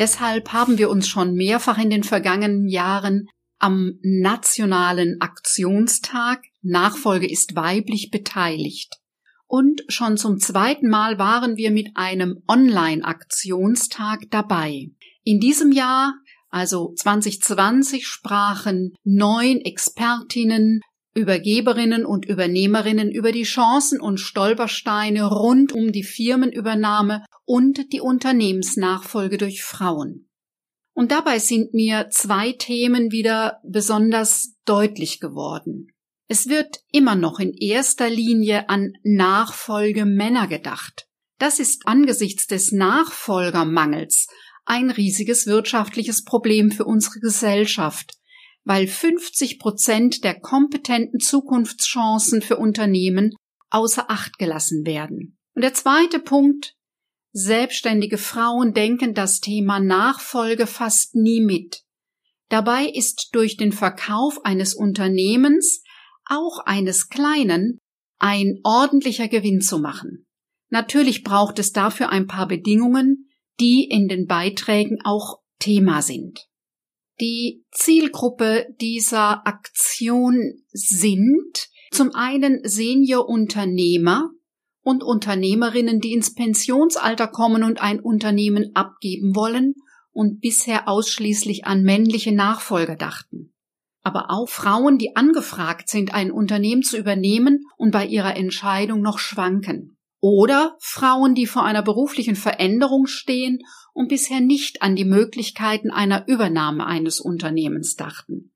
Deshalb 0.00 0.54
haben 0.54 0.78
wir 0.78 0.88
uns 0.88 1.08
schon 1.08 1.34
mehrfach 1.34 1.76
in 1.76 1.90
den 1.90 2.04
vergangenen 2.04 2.66
Jahren 2.68 3.28
am 3.58 3.98
nationalen 4.02 5.20
Aktionstag 5.20 6.40
Nachfolge 6.62 7.30
ist 7.30 7.54
weiblich 7.54 8.10
beteiligt. 8.10 8.96
Und 9.46 9.82
schon 9.88 10.16
zum 10.16 10.38
zweiten 10.38 10.88
Mal 10.88 11.18
waren 11.18 11.58
wir 11.58 11.70
mit 11.70 11.90
einem 11.96 12.42
Online-Aktionstag 12.48 14.22
dabei. 14.30 14.86
In 15.22 15.38
diesem 15.38 15.70
Jahr, 15.70 16.14
also 16.48 16.94
2020, 16.96 18.06
sprachen 18.06 18.94
neun 19.04 19.60
Expertinnen, 19.60 20.80
Übergeberinnen 21.20 22.06
und 22.06 22.24
Übernehmerinnen 22.24 23.10
über 23.10 23.30
die 23.30 23.42
Chancen 23.42 24.00
und 24.00 24.18
Stolpersteine 24.18 25.24
rund 25.24 25.72
um 25.72 25.92
die 25.92 26.02
Firmenübernahme 26.02 27.24
und 27.44 27.92
die 27.92 28.00
Unternehmensnachfolge 28.00 29.36
durch 29.36 29.62
Frauen. 29.62 30.30
Und 30.94 31.12
dabei 31.12 31.38
sind 31.38 31.74
mir 31.74 32.08
zwei 32.10 32.52
Themen 32.52 33.12
wieder 33.12 33.60
besonders 33.64 34.54
deutlich 34.64 35.20
geworden. 35.20 35.88
Es 36.26 36.48
wird 36.48 36.80
immer 36.92 37.14
noch 37.14 37.38
in 37.38 37.52
erster 37.52 38.08
Linie 38.08 38.68
an 38.68 38.94
Nachfolgemänner 39.02 40.46
gedacht. 40.46 41.06
Das 41.38 41.58
ist 41.58 41.86
angesichts 41.86 42.46
des 42.46 42.72
Nachfolgermangels 42.72 44.26
ein 44.70 44.90
riesiges 44.90 45.46
wirtschaftliches 45.46 46.24
Problem 46.24 46.70
für 46.70 46.84
unsere 46.84 47.18
Gesellschaft, 47.18 48.12
weil 48.64 48.86
50 48.86 49.58
Prozent 49.58 50.24
der 50.24 50.38
kompetenten 50.38 51.20
Zukunftschancen 51.20 52.42
für 52.42 52.56
Unternehmen 52.56 53.34
außer 53.70 54.10
Acht 54.10 54.38
gelassen 54.38 54.84
werden. 54.84 55.38
Und 55.54 55.62
der 55.62 55.74
zweite 55.74 56.18
Punkt, 56.18 56.74
selbstständige 57.32 58.18
Frauen 58.18 58.74
denken 58.74 59.14
das 59.14 59.40
Thema 59.40 59.80
Nachfolge 59.80 60.66
fast 60.66 61.14
nie 61.14 61.40
mit. 61.40 61.82
Dabei 62.48 62.86
ist 62.86 63.30
durch 63.32 63.56
den 63.56 63.72
Verkauf 63.72 64.44
eines 64.44 64.74
Unternehmens 64.74 65.82
auch 66.24 66.58
eines 66.64 67.08
kleinen, 67.08 67.78
ein 68.18 68.58
ordentlicher 68.64 69.28
Gewinn 69.28 69.60
zu 69.60 69.78
machen. 69.78 70.26
Natürlich 70.68 71.24
braucht 71.24 71.58
es 71.58 71.72
dafür 71.72 72.10
ein 72.10 72.26
paar 72.26 72.46
Bedingungen, 72.46 73.28
die 73.58 73.84
in 73.84 74.08
den 74.08 74.26
Beiträgen 74.26 74.98
auch 75.04 75.40
Thema 75.58 76.02
sind. 76.02 76.49
Die 77.20 77.64
Zielgruppe 77.70 78.66
dieser 78.80 79.46
Aktion 79.46 80.62
sind 80.72 81.68
zum 81.90 82.14
einen 82.14 82.60
Senior-Unternehmer 82.64 84.30
und 84.82 85.02
Unternehmerinnen, 85.02 86.00
die 86.00 86.12
ins 86.12 86.34
Pensionsalter 86.34 87.28
kommen 87.28 87.62
und 87.62 87.82
ein 87.82 88.00
Unternehmen 88.00 88.70
abgeben 88.74 89.36
wollen 89.36 89.74
und 90.12 90.40
bisher 90.40 90.88
ausschließlich 90.88 91.66
an 91.66 91.82
männliche 91.82 92.32
Nachfolger 92.32 92.96
dachten 92.96 93.52
aber 94.02 94.30
auch 94.30 94.48
Frauen, 94.48 94.98
die 94.98 95.16
angefragt 95.16 95.88
sind, 95.88 96.14
ein 96.14 96.30
Unternehmen 96.30 96.82
zu 96.82 96.96
übernehmen 96.96 97.66
und 97.76 97.90
bei 97.90 98.06
ihrer 98.06 98.36
Entscheidung 98.36 99.00
noch 99.00 99.18
schwanken. 99.18 99.98
Oder 100.20 100.76
Frauen, 100.80 101.34
die 101.34 101.46
vor 101.46 101.64
einer 101.64 101.82
beruflichen 101.82 102.36
Veränderung 102.36 103.06
stehen 103.06 103.60
und 103.94 104.08
bisher 104.08 104.40
nicht 104.40 104.82
an 104.82 104.96
die 104.96 105.04
Möglichkeiten 105.04 105.90
einer 105.90 106.26
Übernahme 106.28 106.86
eines 106.86 107.20
Unternehmens 107.20 107.96
dachten. 107.96 108.52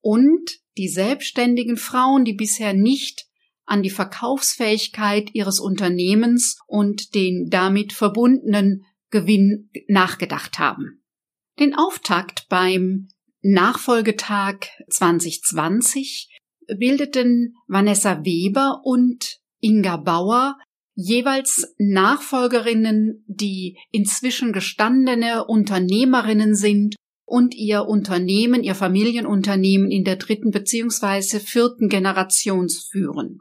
Und 0.00 0.58
die 0.76 0.88
selbstständigen 0.88 1.76
Frauen, 1.76 2.24
die 2.24 2.34
bisher 2.34 2.74
nicht 2.74 3.26
an 3.64 3.82
die 3.82 3.90
Verkaufsfähigkeit 3.90 5.30
ihres 5.34 5.58
Unternehmens 5.58 6.58
und 6.66 7.14
den 7.14 7.48
damit 7.50 7.92
verbundenen 7.92 8.84
Gewinn 9.10 9.70
nachgedacht 9.88 10.58
haben. 10.58 11.02
Den 11.58 11.74
Auftakt 11.74 12.46
beim 12.48 13.08
Nachfolgetag 13.42 14.68
2020 14.88 16.28
bildeten 16.78 17.54
Vanessa 17.66 18.24
Weber 18.24 18.80
und 18.84 19.38
Inga 19.60 19.96
Bauer 19.96 20.58
jeweils 20.96 21.74
Nachfolgerinnen, 21.78 23.24
die 23.28 23.78
inzwischen 23.92 24.52
gestandene 24.52 25.44
Unternehmerinnen 25.44 26.56
sind 26.56 26.96
und 27.24 27.54
ihr 27.54 27.84
Unternehmen, 27.84 28.64
ihr 28.64 28.74
Familienunternehmen 28.74 29.90
in 29.90 30.02
der 30.02 30.16
dritten 30.16 30.50
beziehungsweise 30.50 31.38
vierten 31.38 31.88
Generation 31.88 32.68
führen. 32.68 33.38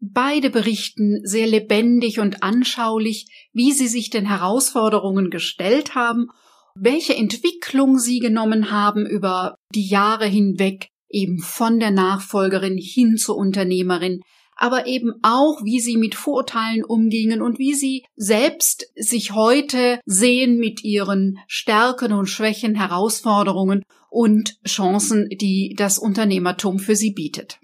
Beide 0.00 0.50
berichten 0.50 1.20
sehr 1.24 1.46
lebendig 1.46 2.20
und 2.20 2.42
anschaulich, 2.42 3.26
wie 3.52 3.72
sie 3.72 3.88
sich 3.88 4.10
den 4.10 4.26
Herausforderungen 4.26 5.30
gestellt 5.30 5.94
haben 5.94 6.28
welche 6.76 7.14
Entwicklung 7.14 7.98
Sie 7.98 8.18
genommen 8.18 8.70
haben 8.70 9.06
über 9.06 9.56
die 9.74 9.86
Jahre 9.86 10.26
hinweg, 10.26 10.88
eben 11.08 11.38
von 11.38 11.78
der 11.78 11.92
Nachfolgerin 11.92 12.76
hin 12.76 13.16
zur 13.16 13.36
Unternehmerin, 13.36 14.20
aber 14.56 14.86
eben 14.86 15.12
auch, 15.22 15.64
wie 15.64 15.80
Sie 15.80 15.96
mit 15.96 16.14
Vorurteilen 16.14 16.84
umgingen 16.84 17.42
und 17.42 17.58
wie 17.58 17.74
Sie 17.74 18.04
selbst 18.16 18.86
sich 18.94 19.32
heute 19.32 20.00
sehen 20.04 20.58
mit 20.58 20.84
Ihren 20.84 21.38
Stärken 21.46 22.12
und 22.12 22.26
Schwächen, 22.26 22.74
Herausforderungen 22.74 23.84
und 24.10 24.58
Chancen, 24.66 25.28
die 25.28 25.74
das 25.76 25.98
Unternehmertum 25.98 26.78
für 26.78 26.96
Sie 26.96 27.12
bietet. 27.12 27.58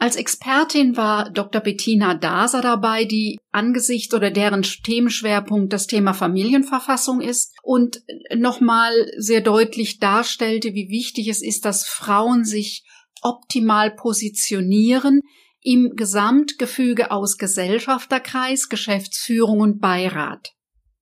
Als 0.00 0.16
Expertin 0.16 0.96
war 0.96 1.28
Dr. 1.28 1.60
Bettina 1.60 2.14
Daser 2.14 2.62
dabei, 2.62 3.04
die 3.04 3.38
angesichts 3.52 4.14
oder 4.14 4.30
deren 4.30 4.62
Themenschwerpunkt 4.62 5.74
das 5.74 5.86
Thema 5.86 6.14
Familienverfassung 6.14 7.20
ist 7.20 7.54
und 7.62 8.02
nochmal 8.34 8.92
sehr 9.18 9.42
deutlich 9.42 9.98
darstellte, 9.98 10.72
wie 10.72 10.88
wichtig 10.88 11.28
es 11.28 11.42
ist, 11.42 11.66
dass 11.66 11.86
Frauen 11.86 12.46
sich 12.46 12.84
optimal 13.20 13.90
positionieren 13.90 15.20
im 15.62 15.92
Gesamtgefüge 15.94 17.10
aus 17.10 17.36
Gesellschafterkreis, 17.36 18.68
Geschäftsführung 18.68 19.60
und 19.60 19.80
Beirat. 19.80 20.52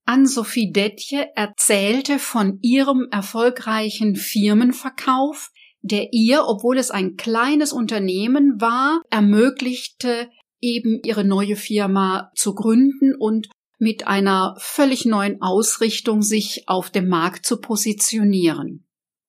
Ann-Sophie 0.04 0.72
Detje 0.72 1.28
erzählte 1.36 2.18
von 2.18 2.58
ihrem 2.62 3.08
erfolgreichen 3.10 4.16
Firmenverkauf, 4.16 5.50
der 5.82 6.12
ihr, 6.12 6.44
obwohl 6.46 6.78
es 6.78 6.90
ein 6.90 7.16
kleines 7.16 7.72
Unternehmen 7.72 8.60
war, 8.60 9.02
ermöglichte, 9.10 10.30
eben 10.60 11.00
ihre 11.04 11.24
neue 11.24 11.56
Firma 11.56 12.32
zu 12.34 12.54
gründen 12.54 13.14
und 13.16 13.48
mit 13.78 14.06
einer 14.06 14.56
völlig 14.58 15.04
neuen 15.04 15.40
Ausrichtung 15.40 16.22
sich 16.22 16.64
auf 16.66 16.90
dem 16.90 17.08
Markt 17.08 17.46
zu 17.46 17.60
positionieren. 17.60 18.86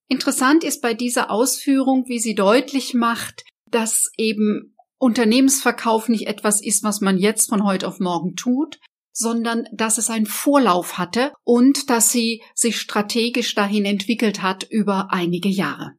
Interessant 0.07 0.63
ist 0.63 0.81
bei 0.81 0.95
dieser 0.95 1.29
Ausführung, 1.29 2.05
wie 2.07 2.19
sie 2.19 2.33
deutlich 2.33 2.95
macht, 2.95 3.43
dass 3.67 4.09
eben 4.17 4.75
Unternehmensverkauf 4.99 6.09
nicht 6.09 6.27
etwas 6.27 6.61
ist, 6.61 6.83
was 6.83 7.01
man 7.01 7.17
jetzt 7.17 7.49
von 7.49 7.63
heute 7.63 7.87
auf 7.87 7.99
morgen 7.99 8.35
tut, 8.35 8.79
sondern 9.13 9.65
dass 9.73 9.97
es 9.97 10.09
einen 10.09 10.25
Vorlauf 10.25 10.97
hatte 10.97 11.33
und 11.43 11.89
dass 11.89 12.11
sie 12.11 12.43
sich 12.53 12.79
strategisch 12.79 13.55
dahin 13.55 13.85
entwickelt 13.85 14.41
hat 14.41 14.63
über 14.69 15.07
einige 15.11 15.49
Jahre. 15.49 15.93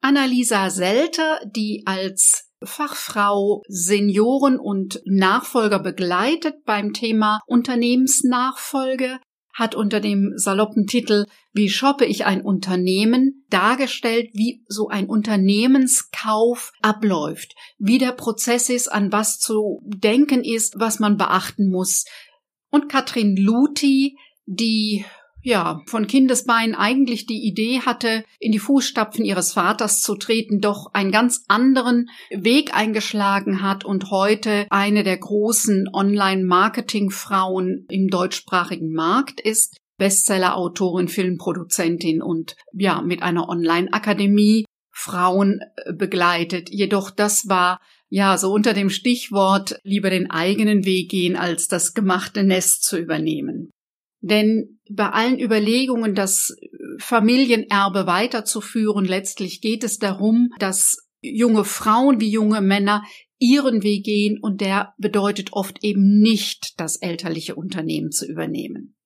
Annalisa 0.00 0.68
Selter, 0.70 1.40
die 1.46 1.82
als 1.86 2.50
Fachfrau 2.62 3.62
Senioren 3.68 4.58
und 4.58 5.00
Nachfolger 5.04 5.78
begleitet 5.78 6.64
beim 6.64 6.92
Thema 6.92 7.40
Unternehmensnachfolge, 7.46 9.18
hat 9.54 9.74
unter 9.74 10.00
dem 10.00 10.32
saloppen 10.36 10.86
Titel 10.86 11.26
Wie 11.52 11.70
shoppe 11.70 12.04
ich 12.04 12.26
ein 12.26 12.42
Unternehmen 12.42 13.46
dargestellt, 13.48 14.30
wie 14.34 14.64
so 14.66 14.88
ein 14.88 15.06
Unternehmenskauf 15.06 16.72
abläuft, 16.82 17.54
wie 17.78 17.98
der 17.98 18.12
Prozess 18.12 18.68
ist, 18.68 18.88
an 18.88 19.12
was 19.12 19.38
zu 19.38 19.80
denken 19.86 20.42
ist, 20.42 20.74
was 20.78 20.98
man 20.98 21.16
beachten 21.16 21.70
muss. 21.70 22.04
Und 22.70 22.88
Katrin 22.88 23.36
Luthi, 23.36 24.18
die 24.44 25.04
ja, 25.44 25.82
von 25.86 26.06
Kindesbein 26.06 26.74
eigentlich 26.74 27.26
die 27.26 27.46
Idee 27.46 27.80
hatte, 27.80 28.24
in 28.40 28.50
die 28.50 28.58
Fußstapfen 28.58 29.26
ihres 29.26 29.52
Vaters 29.52 30.00
zu 30.00 30.16
treten, 30.16 30.60
doch 30.60 30.94
einen 30.94 31.12
ganz 31.12 31.44
anderen 31.48 32.08
Weg 32.30 32.74
eingeschlagen 32.74 33.60
hat 33.60 33.84
und 33.84 34.10
heute 34.10 34.66
eine 34.70 35.04
der 35.04 35.18
großen 35.18 35.90
Online-Marketing-Frauen 35.92 37.84
im 37.90 38.08
deutschsprachigen 38.08 38.92
Markt 38.92 39.40
ist. 39.40 39.76
Bestseller-Autorin, 39.98 41.08
Filmproduzentin 41.08 42.22
und 42.22 42.56
ja, 42.72 43.02
mit 43.02 43.22
einer 43.22 43.48
Online-Akademie 43.48 44.64
Frauen 44.90 45.60
äh, 45.76 45.92
begleitet. 45.92 46.70
Jedoch 46.70 47.10
das 47.10 47.48
war 47.48 47.80
ja 48.08 48.38
so 48.38 48.50
unter 48.50 48.72
dem 48.72 48.90
Stichwort 48.90 49.78
lieber 49.82 50.08
den 50.08 50.30
eigenen 50.30 50.84
Weg 50.84 51.10
gehen, 51.10 51.36
als 51.36 51.68
das 51.68 51.92
gemachte 51.94 52.44
Nest 52.44 52.82
zu 52.84 52.98
übernehmen. 52.98 53.70
Denn 54.26 54.78
bei 54.90 55.10
allen 55.10 55.38
Überlegungen, 55.38 56.14
das 56.14 56.56
Familienerbe 56.98 58.06
weiterzuführen, 58.06 59.04
letztlich 59.04 59.60
geht 59.60 59.84
es 59.84 59.98
darum, 59.98 60.48
dass 60.58 60.96
junge 61.20 61.64
Frauen 61.64 62.22
wie 62.22 62.30
junge 62.30 62.62
Männer 62.62 63.04
ihren 63.38 63.82
Weg 63.82 64.04
gehen 64.06 64.38
und 64.40 64.62
der 64.62 64.94
bedeutet 64.96 65.52
oft 65.52 65.84
eben 65.84 66.20
nicht, 66.20 66.80
das 66.80 66.96
elterliche 66.96 67.54
Unternehmen 67.54 68.12
zu 68.12 68.26
übernehmen. 68.26 68.96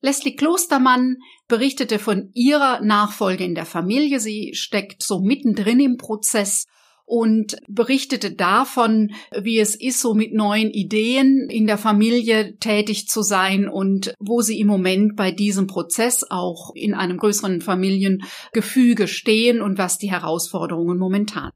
Leslie 0.00 0.36
Klostermann 0.36 1.16
berichtete 1.48 1.98
von 1.98 2.30
ihrer 2.34 2.80
Nachfolge 2.80 3.42
in 3.42 3.56
der 3.56 3.66
Familie. 3.66 4.20
Sie 4.20 4.52
steckt 4.54 5.02
so 5.02 5.20
mittendrin 5.20 5.80
im 5.80 5.96
Prozess 5.96 6.66
und 7.08 7.56
berichtete 7.68 8.32
davon, 8.32 9.12
wie 9.34 9.58
es 9.58 9.74
ist, 9.74 10.00
so 10.00 10.14
mit 10.14 10.34
neuen 10.34 10.70
Ideen 10.70 11.48
in 11.48 11.66
der 11.66 11.78
Familie 11.78 12.56
tätig 12.58 13.08
zu 13.08 13.22
sein 13.22 13.66
und 13.66 14.12
wo 14.18 14.42
sie 14.42 14.60
im 14.60 14.66
Moment 14.66 15.16
bei 15.16 15.32
diesem 15.32 15.66
Prozess 15.66 16.24
auch 16.28 16.72
in 16.74 16.92
einem 16.92 17.16
größeren 17.16 17.62
Familiengefüge 17.62 19.08
stehen 19.08 19.62
und 19.62 19.78
was 19.78 19.96
die 19.96 20.10
Herausforderungen 20.10 20.98
momentan. 20.98 21.50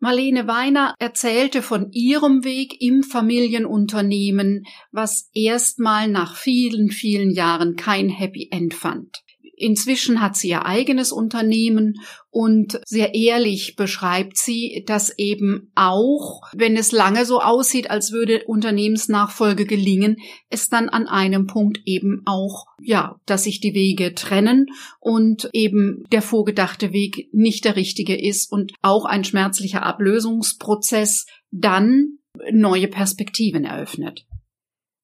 Marlene 0.00 0.46
Weiner 0.46 0.94
erzählte 0.98 1.60
von 1.60 1.90
ihrem 1.90 2.44
Weg 2.44 2.80
im 2.80 3.02
Familienunternehmen, 3.02 4.64
was 4.92 5.28
erstmal 5.34 6.08
nach 6.08 6.36
vielen, 6.36 6.90
vielen 6.90 7.30
Jahren 7.30 7.76
kein 7.76 8.08
Happy 8.08 8.48
End 8.50 8.74
fand. 8.74 9.22
Inzwischen 9.58 10.20
hat 10.20 10.36
sie 10.36 10.50
ihr 10.50 10.66
eigenes 10.66 11.10
Unternehmen 11.10 12.00
und 12.30 12.80
sehr 12.86 13.14
ehrlich 13.14 13.74
beschreibt 13.74 14.36
sie, 14.36 14.84
dass 14.86 15.12
eben 15.18 15.72
auch, 15.74 16.42
wenn 16.54 16.76
es 16.76 16.92
lange 16.92 17.24
so 17.24 17.40
aussieht, 17.40 17.90
als 17.90 18.12
würde 18.12 18.44
Unternehmensnachfolge 18.46 19.66
gelingen, 19.66 20.18
es 20.48 20.68
dann 20.68 20.88
an 20.88 21.08
einem 21.08 21.46
Punkt 21.46 21.80
eben 21.86 22.22
auch, 22.26 22.66
ja, 22.80 23.16
dass 23.26 23.44
sich 23.44 23.60
die 23.60 23.74
Wege 23.74 24.14
trennen 24.14 24.66
und 25.00 25.50
eben 25.52 26.04
der 26.12 26.22
vorgedachte 26.22 26.92
Weg 26.92 27.28
nicht 27.32 27.64
der 27.64 27.74
richtige 27.74 28.16
ist 28.16 28.52
und 28.52 28.72
auch 28.80 29.04
ein 29.04 29.24
schmerzlicher 29.24 29.82
Ablösungsprozess 29.82 31.26
dann 31.50 32.18
neue 32.52 32.88
Perspektiven 32.88 33.64
eröffnet. 33.64 34.24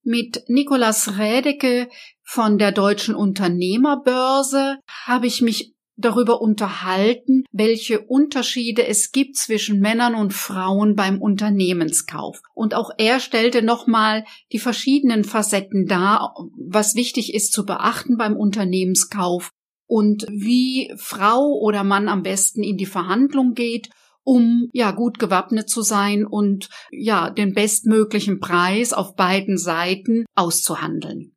Mit 0.03 0.45
Nicolas 0.49 1.19
Rädecke 1.19 1.89
von 2.25 2.59
der 2.59 2.73
Deutschen 2.73 3.15
Unternehmerbörse 3.15 4.79
habe 5.07 5.27
ich 5.27 5.43
mich 5.43 5.75
darüber 5.97 6.41
unterhalten, 6.41 7.45
welche 7.53 8.01
Unterschiede 8.01 8.85
es 8.87 9.13
gibt 9.13 9.37
zwischen 9.37 9.79
Männern 9.79 10.15
und 10.17 10.35
Frauen 10.35 10.97
beim 10.97 11.23
Unternehmenskauf. 11.23 12.41
Und 12.53 12.75
auch 12.75 12.91
er 12.99 13.21
stellte 13.21 13.63
nochmal 13.63 14.25
die 14.53 14.59
verschiedenen 14.59 15.23
Facetten 15.23 15.87
dar, 15.87 16.35
was 16.59 16.97
wichtig 16.97 17.33
ist 17.33 17.53
zu 17.53 17.65
beachten 17.65 18.17
beim 18.17 18.37
Unternehmenskauf 18.37 19.51
und 19.87 20.27
wie 20.29 20.93
Frau 20.97 21.61
oder 21.61 21.85
Mann 21.85 22.09
am 22.09 22.23
besten 22.23 22.63
in 22.63 22.77
die 22.77 22.87
Verhandlung 22.87 23.55
geht 23.55 23.91
um 24.25 24.71
ja 24.73 24.91
gut 24.91 25.19
gewappnet 25.19 25.69
zu 25.69 25.83
sein 25.83 26.25
und 26.27 26.71
ja 26.91 27.31
den 27.31 27.53
bestmöglichen 27.53 28.41
Preis 28.41 28.93
auf 28.93 29.15
beiden 29.15 29.59
Seiten 29.59 30.25
auszuhandeln. 30.35 31.34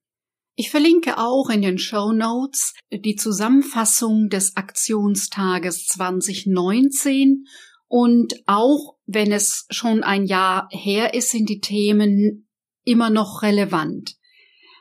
Ich 0.60 0.72
verlinke 0.72 1.20
auch 1.20 1.52
in 1.52 1.62
den 1.62 1.78
Show 1.78 2.14
Notes 2.14 2.74
die 2.92 3.16
Zusammenfassung 3.16 4.28
des 4.28 4.58
Aktionstages 4.58 5.86
2019 5.86 7.46
und 7.88 8.34
auch 8.48 8.96
wenn 9.06 9.32
es 9.32 9.68
schon 9.70 10.02
ein 10.02 10.26
Jahr 10.26 10.68
her 10.72 11.14
ist, 11.14 11.30
sind 11.30 11.48
die 11.48 11.60
Themen 11.60 12.50
immer 12.84 13.12
noch 13.12 13.44
relevant. 13.44 14.16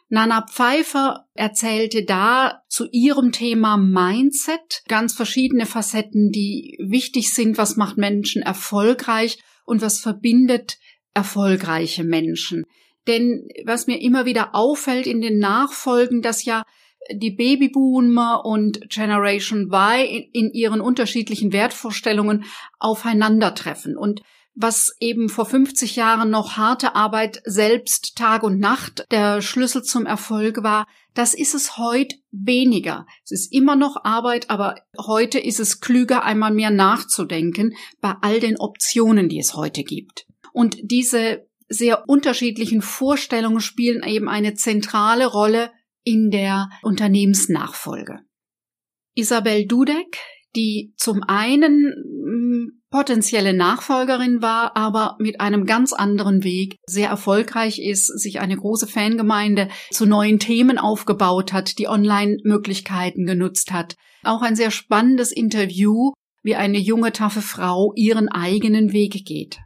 Nana 0.08 0.46
Pfeiffer 0.50 1.26
erzählte 1.34 2.06
da 2.06 2.62
zu 2.70 2.88
ihrem 2.90 3.30
Thema 3.30 3.76
Mindset 3.76 4.82
ganz 4.88 5.12
verschiedene 5.12 5.66
Facetten, 5.66 6.30
die 6.30 6.78
wichtig 6.80 7.34
sind. 7.34 7.58
Was 7.58 7.76
macht 7.76 7.98
Menschen 7.98 8.40
erfolgreich 8.40 9.40
und 9.66 9.82
was 9.82 10.00
verbindet 10.00 10.78
erfolgreiche 11.12 12.02
Menschen? 12.02 12.64
Denn 13.06 13.48
was 13.64 13.86
mir 13.86 14.00
immer 14.00 14.24
wieder 14.24 14.54
auffällt 14.54 15.06
in 15.06 15.20
den 15.20 15.38
Nachfolgen, 15.38 16.22
dass 16.22 16.44
ja 16.44 16.64
die 17.12 17.30
Babyboomer 17.30 18.44
und 18.44 18.80
Generation 18.90 19.70
Y 19.72 20.28
in 20.32 20.50
ihren 20.52 20.80
unterschiedlichen 20.80 21.52
Wertvorstellungen 21.52 22.44
aufeinandertreffen. 22.78 23.96
Und 23.96 24.22
was 24.58 24.96
eben 25.00 25.28
vor 25.28 25.44
50 25.44 25.96
Jahren 25.96 26.30
noch 26.30 26.56
harte 26.56 26.94
Arbeit 26.94 27.42
selbst 27.44 28.16
Tag 28.16 28.42
und 28.42 28.58
Nacht 28.58 29.04
der 29.10 29.42
Schlüssel 29.42 29.82
zum 29.82 30.06
Erfolg 30.06 30.62
war, 30.62 30.86
das 31.12 31.34
ist 31.34 31.54
es 31.54 31.76
heute 31.76 32.16
weniger. 32.30 33.06
Es 33.22 33.32
ist 33.32 33.52
immer 33.52 33.76
noch 33.76 34.04
Arbeit, 34.04 34.48
aber 34.48 34.76
heute 34.98 35.38
ist 35.38 35.60
es 35.60 35.80
klüger, 35.80 36.24
einmal 36.24 36.52
mehr 36.52 36.70
nachzudenken 36.70 37.74
bei 38.00 38.14
all 38.22 38.40
den 38.40 38.58
Optionen, 38.58 39.28
die 39.28 39.38
es 39.38 39.54
heute 39.54 39.84
gibt. 39.84 40.26
Und 40.52 40.78
diese 40.82 41.45
sehr 41.68 42.04
unterschiedlichen 42.06 42.82
Vorstellungen 42.82 43.60
spielen 43.60 44.02
eben 44.02 44.28
eine 44.28 44.54
zentrale 44.54 45.26
Rolle 45.26 45.70
in 46.04 46.30
der 46.30 46.70
Unternehmensnachfolge. 46.82 48.20
Isabel 49.14 49.66
Dudek, 49.66 50.18
die 50.54 50.94
zum 50.96 51.22
einen 51.22 51.92
hm, 52.24 52.82
potenzielle 52.90 53.52
Nachfolgerin 53.52 54.40
war, 54.40 54.76
aber 54.76 55.16
mit 55.18 55.40
einem 55.40 55.66
ganz 55.66 55.92
anderen 55.92 56.44
Weg 56.44 56.76
sehr 56.86 57.08
erfolgreich 57.08 57.78
ist, 57.78 58.06
sich 58.06 58.40
eine 58.40 58.56
große 58.56 58.86
Fangemeinde 58.86 59.68
zu 59.90 60.06
neuen 60.06 60.38
Themen 60.38 60.78
aufgebaut 60.78 61.52
hat, 61.52 61.78
die 61.78 61.88
Online-Möglichkeiten 61.88 63.26
genutzt 63.26 63.72
hat. 63.72 63.96
Auch 64.22 64.42
ein 64.42 64.56
sehr 64.56 64.70
spannendes 64.70 65.32
Interview, 65.32 66.12
wie 66.42 66.54
eine 66.54 66.78
junge, 66.78 67.12
taffe 67.12 67.42
Frau 67.42 67.92
ihren 67.96 68.28
eigenen 68.28 68.92
Weg 68.92 69.24
geht. 69.26 69.58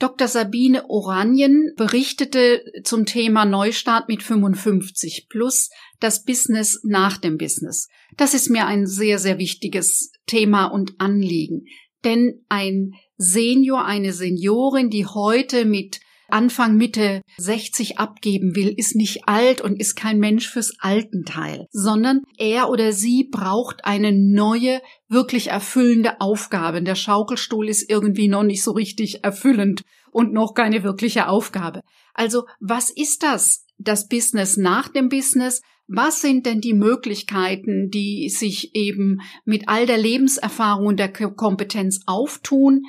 Dr. 0.00 0.28
Sabine 0.28 0.88
Oranien 0.88 1.74
berichtete 1.76 2.64
zum 2.84 3.04
Thema 3.04 3.44
Neustart 3.44 4.08
mit 4.08 4.22
55 4.22 5.26
plus 5.28 5.68
das 6.00 6.24
Business 6.24 6.80
nach 6.84 7.18
dem 7.18 7.36
Business. 7.36 7.86
Das 8.16 8.32
ist 8.32 8.48
mir 8.48 8.66
ein 8.66 8.86
sehr, 8.86 9.18
sehr 9.18 9.36
wichtiges 9.38 10.10
Thema 10.26 10.66
und 10.66 10.94
Anliegen. 10.98 11.66
Denn 12.02 12.42
ein 12.48 12.94
Senior, 13.18 13.84
eine 13.84 14.14
Seniorin, 14.14 14.88
die 14.88 15.04
heute 15.04 15.66
mit 15.66 16.00
Anfang 16.32 16.76
Mitte 16.76 17.22
60 17.38 17.98
abgeben 17.98 18.54
will, 18.54 18.72
ist 18.76 18.96
nicht 18.96 19.28
alt 19.28 19.60
und 19.60 19.80
ist 19.80 19.94
kein 19.94 20.18
Mensch 20.18 20.48
fürs 20.48 20.74
Altenteil, 20.78 21.66
sondern 21.70 22.22
er 22.38 22.70
oder 22.70 22.92
sie 22.92 23.28
braucht 23.30 23.84
eine 23.84 24.12
neue, 24.12 24.80
wirklich 25.08 25.48
erfüllende 25.48 26.20
Aufgabe. 26.20 26.82
Der 26.82 26.94
Schaukelstuhl 26.94 27.68
ist 27.68 27.88
irgendwie 27.90 28.28
noch 28.28 28.42
nicht 28.42 28.62
so 28.62 28.72
richtig 28.72 29.24
erfüllend 29.24 29.82
und 30.10 30.32
noch 30.32 30.54
keine 30.54 30.82
wirkliche 30.82 31.28
Aufgabe. 31.28 31.82
Also 32.14 32.44
was 32.60 32.90
ist 32.90 33.22
das? 33.22 33.66
Das 33.78 34.08
Business 34.08 34.56
nach 34.56 34.88
dem 34.88 35.08
Business? 35.08 35.62
Was 35.92 36.20
sind 36.20 36.46
denn 36.46 36.60
die 36.60 36.74
Möglichkeiten, 36.74 37.90
die 37.90 38.28
sich 38.28 38.76
eben 38.76 39.22
mit 39.44 39.64
all 39.66 39.86
der 39.86 39.98
Lebenserfahrung 39.98 40.86
und 40.86 41.00
der 41.00 41.10
Kompetenz 41.10 42.02
auftun, 42.06 42.82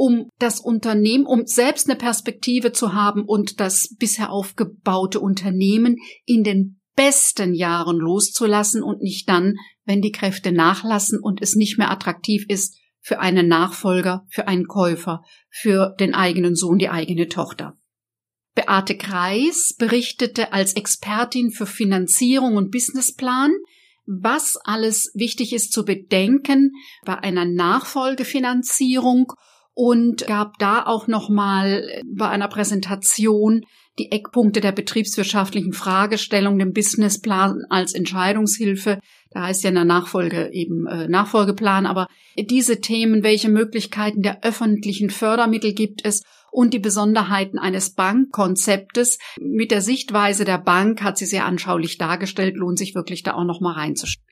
um 0.00 0.30
das 0.38 0.60
Unternehmen, 0.60 1.26
um 1.26 1.44
selbst 1.44 1.86
eine 1.86 1.98
Perspektive 1.98 2.72
zu 2.72 2.94
haben 2.94 3.22
und 3.26 3.60
das 3.60 3.94
bisher 3.98 4.32
aufgebaute 4.32 5.20
Unternehmen 5.20 5.98
in 6.24 6.42
den 6.42 6.80
besten 6.96 7.52
Jahren 7.52 7.98
loszulassen 7.98 8.82
und 8.82 9.02
nicht 9.02 9.28
dann, 9.28 9.56
wenn 9.84 10.00
die 10.00 10.10
Kräfte 10.10 10.52
nachlassen 10.52 11.20
und 11.20 11.42
es 11.42 11.54
nicht 11.54 11.76
mehr 11.76 11.90
attraktiv 11.90 12.46
ist 12.48 12.78
für 13.02 13.20
einen 13.20 13.46
Nachfolger, 13.46 14.24
für 14.30 14.48
einen 14.48 14.68
Käufer, 14.68 15.20
für 15.50 15.94
den 16.00 16.14
eigenen 16.14 16.54
Sohn, 16.54 16.78
die 16.78 16.88
eigene 16.88 17.28
Tochter. 17.28 17.76
Beate 18.54 18.96
Kreis 18.96 19.74
berichtete 19.78 20.54
als 20.54 20.72
Expertin 20.72 21.50
für 21.50 21.66
Finanzierung 21.66 22.56
und 22.56 22.70
Businessplan, 22.70 23.52
was 24.06 24.56
alles 24.64 25.12
wichtig 25.14 25.52
ist 25.52 25.74
zu 25.74 25.84
bedenken 25.84 26.72
bei 27.04 27.18
einer 27.18 27.44
Nachfolgefinanzierung 27.44 29.34
und 29.80 30.26
gab 30.26 30.58
da 30.58 30.84
auch 30.84 31.06
nochmal 31.06 32.02
bei 32.04 32.28
einer 32.28 32.48
Präsentation 32.48 33.62
die 33.98 34.12
Eckpunkte 34.12 34.60
der 34.60 34.72
betriebswirtschaftlichen 34.72 35.72
Fragestellung, 35.72 36.58
den 36.58 36.74
Businessplan 36.74 37.64
als 37.70 37.94
Entscheidungshilfe. 37.94 38.98
Da 39.30 39.44
heißt 39.44 39.62
ja 39.62 39.70
in 39.70 39.76
der 39.76 39.86
Nachfolge 39.86 40.50
eben 40.52 40.86
äh, 40.86 41.08
Nachfolgeplan, 41.08 41.86
aber 41.86 42.08
diese 42.36 42.82
Themen, 42.82 43.22
welche 43.22 43.48
Möglichkeiten 43.48 44.20
der 44.20 44.44
öffentlichen 44.44 45.08
Fördermittel 45.08 45.72
gibt 45.72 46.04
es 46.04 46.24
und 46.52 46.74
die 46.74 46.78
Besonderheiten 46.78 47.58
eines 47.58 47.94
Bankkonzeptes 47.94 49.18
mit 49.40 49.70
der 49.70 49.80
Sichtweise 49.80 50.44
der 50.44 50.58
Bank 50.58 51.00
hat 51.00 51.16
sie 51.16 51.24
sehr 51.24 51.46
anschaulich 51.46 51.96
dargestellt, 51.96 52.54
lohnt 52.54 52.78
sich 52.78 52.94
wirklich 52.94 53.22
da 53.22 53.32
auch 53.32 53.44
noch 53.44 53.62
mal 53.62 53.72
reinzuschauen. 53.72 54.26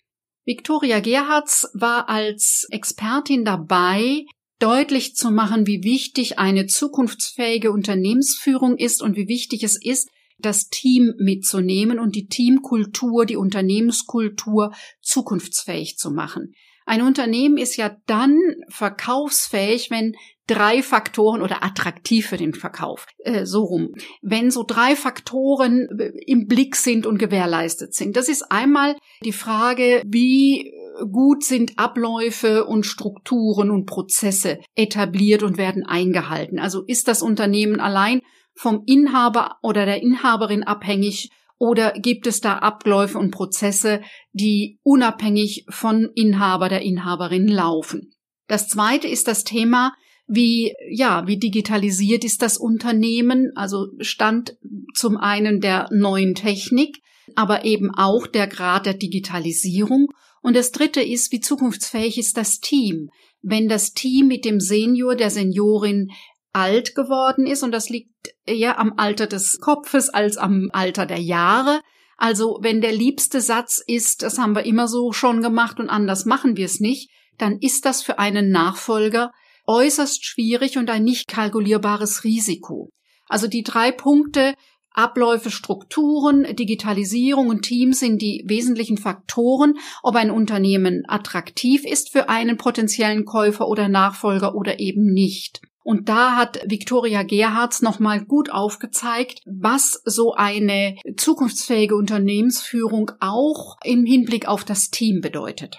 Victoria 0.44 1.00
Gerhards 1.00 1.70
war 1.72 2.10
als 2.10 2.66
Expertin 2.70 3.46
dabei, 3.46 4.24
deutlich 4.58 5.14
zu 5.14 5.30
machen, 5.30 5.66
wie 5.66 5.84
wichtig 5.84 6.38
eine 6.38 6.66
zukunftsfähige 6.66 7.70
Unternehmensführung 7.70 8.76
ist 8.76 9.02
und 9.02 9.16
wie 9.16 9.28
wichtig 9.28 9.62
es 9.62 9.80
ist, 9.80 10.08
das 10.38 10.68
Team 10.68 11.14
mitzunehmen 11.18 11.98
und 11.98 12.14
die 12.14 12.26
Teamkultur, 12.26 13.26
die 13.26 13.36
Unternehmenskultur 13.36 14.72
zukunftsfähig 15.00 15.96
zu 15.96 16.10
machen. 16.10 16.52
Ein 16.86 17.02
Unternehmen 17.02 17.58
ist 17.58 17.76
ja 17.76 17.96
dann 18.06 18.38
verkaufsfähig, 18.68 19.90
wenn 19.90 20.14
drei 20.48 20.82
Faktoren 20.82 21.42
oder 21.42 21.62
attraktiv 21.62 22.26
für 22.26 22.36
den 22.36 22.54
Verkauf, 22.54 23.06
äh, 23.18 23.46
so 23.46 23.62
rum, 23.62 23.94
wenn 24.22 24.50
so 24.50 24.64
drei 24.64 24.96
Faktoren 24.96 25.88
äh, 25.98 26.10
im 26.26 26.46
Blick 26.46 26.74
sind 26.74 27.06
und 27.06 27.18
gewährleistet 27.18 27.94
sind. 27.94 28.16
Das 28.16 28.28
ist 28.28 28.50
einmal 28.50 28.96
die 29.24 29.32
Frage, 29.32 30.02
wie 30.06 30.72
gut 31.12 31.44
sind 31.44 31.78
Abläufe 31.78 32.64
und 32.64 32.84
Strukturen 32.84 33.70
und 33.70 33.86
Prozesse 33.86 34.58
etabliert 34.74 35.42
und 35.42 35.58
werden 35.58 35.84
eingehalten. 35.86 36.58
Also 36.58 36.82
ist 36.84 37.06
das 37.08 37.22
Unternehmen 37.22 37.78
allein 37.78 38.22
vom 38.54 38.82
Inhaber 38.86 39.58
oder 39.62 39.86
der 39.86 40.02
Inhaberin 40.02 40.64
abhängig 40.64 41.30
oder 41.58 41.92
gibt 41.92 42.26
es 42.26 42.40
da 42.40 42.58
Abläufe 42.58 43.18
und 43.18 43.32
Prozesse, 43.32 44.00
die 44.32 44.78
unabhängig 44.82 45.64
von 45.68 46.08
Inhaber 46.14 46.68
der 46.68 46.82
Inhaberin 46.82 47.48
laufen? 47.48 48.12
Das 48.46 48.68
zweite 48.68 49.08
ist 49.08 49.28
das 49.28 49.44
Thema, 49.44 49.92
wie, 50.28 50.74
ja, 50.90 51.26
wie 51.26 51.38
digitalisiert 51.38 52.22
ist 52.22 52.42
das 52.42 52.58
Unternehmen? 52.58 53.50
Also 53.56 53.88
Stand 54.00 54.56
zum 54.94 55.16
einen 55.16 55.60
der 55.60 55.88
neuen 55.90 56.34
Technik, 56.34 57.00
aber 57.34 57.64
eben 57.64 57.90
auch 57.94 58.26
der 58.26 58.46
Grad 58.46 58.84
der 58.84 58.94
Digitalisierung. 58.94 60.08
Und 60.42 60.54
das 60.54 60.70
dritte 60.70 61.00
ist, 61.00 61.32
wie 61.32 61.40
zukunftsfähig 61.40 62.18
ist 62.18 62.36
das 62.36 62.60
Team? 62.60 63.08
Wenn 63.40 63.68
das 63.68 63.94
Team 63.94 64.28
mit 64.28 64.44
dem 64.44 64.60
Senior, 64.60 65.16
der 65.16 65.30
Seniorin 65.30 66.10
alt 66.52 66.94
geworden 66.94 67.46
ist 67.46 67.62
und 67.62 67.72
das 67.72 67.88
liegt 67.88 68.34
eher 68.44 68.78
am 68.78 68.94
Alter 68.96 69.26
des 69.26 69.60
Kopfes 69.60 70.10
als 70.10 70.36
am 70.36 70.68
Alter 70.72 71.06
der 71.06 71.20
Jahre. 71.20 71.80
Also 72.16 72.58
wenn 72.60 72.80
der 72.80 72.92
liebste 72.92 73.40
Satz 73.40 73.82
ist, 73.86 74.22
das 74.22 74.38
haben 74.38 74.54
wir 74.54 74.66
immer 74.66 74.88
so 74.88 75.12
schon 75.12 75.40
gemacht 75.40 75.78
und 75.78 75.88
anders 75.88 76.24
machen 76.26 76.56
wir 76.56 76.66
es 76.66 76.80
nicht, 76.80 77.10
dann 77.38 77.58
ist 77.60 77.84
das 77.84 78.02
für 78.02 78.18
einen 78.18 78.50
Nachfolger 78.50 79.30
äußerst 79.68 80.24
schwierig 80.24 80.78
und 80.78 80.90
ein 80.90 81.04
nicht 81.04 81.28
kalkulierbares 81.28 82.24
Risiko. 82.24 82.90
Also 83.28 83.46
die 83.46 83.62
drei 83.62 83.92
Punkte 83.92 84.54
Abläufe, 84.98 85.52
Strukturen, 85.52 86.56
Digitalisierung 86.56 87.50
und 87.50 87.62
Teams 87.62 88.00
sind 88.00 88.20
die 88.20 88.42
wesentlichen 88.48 88.96
Faktoren, 88.96 89.74
ob 90.02 90.16
ein 90.16 90.32
Unternehmen 90.32 91.04
attraktiv 91.06 91.84
ist 91.84 92.10
für 92.10 92.28
einen 92.28 92.56
potenziellen 92.56 93.24
Käufer 93.24 93.68
oder 93.68 93.88
Nachfolger 93.88 94.56
oder 94.56 94.80
eben 94.80 95.12
nicht. 95.12 95.60
Und 95.84 96.08
da 96.08 96.36
hat 96.36 96.60
Victoria 96.66 97.22
Gerhards 97.22 97.80
nochmal 97.80 98.24
gut 98.24 98.50
aufgezeigt, 98.50 99.40
was 99.46 100.02
so 100.04 100.34
eine 100.34 100.96
zukunftsfähige 101.16 101.94
Unternehmensführung 101.94 103.12
auch 103.20 103.76
im 103.84 104.04
Hinblick 104.04 104.48
auf 104.48 104.64
das 104.64 104.90
Team 104.90 105.20
bedeutet. 105.20 105.78